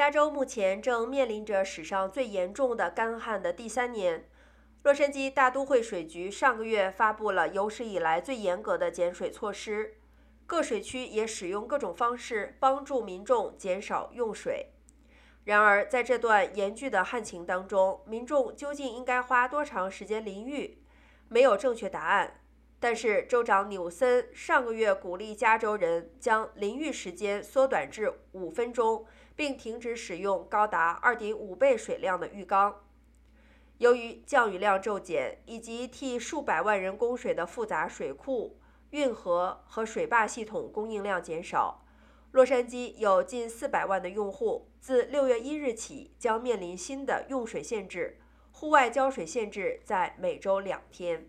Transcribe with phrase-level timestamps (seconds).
[0.00, 4.24] 加州目前正面临着史上最严重的干旱的第三年。
[4.82, 9.98] 洛杉矶大都会水局上个月发布了有史以来最严格的减水措施，
[10.46, 14.68] 各水区也使用各种方式帮助民众减少用水。
[15.44, 20.78] 然而，在这段严峻的旱情当中，民众究竟应该花多长时间淋浴，
[21.28, 22.39] 没有正确答案。
[22.82, 29.04] 但是，州长纽森上个月鼓励加州人将淋浴时间缩短至五分钟，
[29.36, 32.82] 并停止使用高达二点五倍水量的浴缸。
[33.76, 38.58] 由于降雨量骤减，以及替数百万人供水的复杂水库、
[38.90, 41.84] 运河和水坝系统供应量减少。
[42.32, 48.18] 洛杉矶有近四百万的用户，自六月一日起将面临新的用水限制，
[48.52, 51.28] 户外浇水限制在每周两天。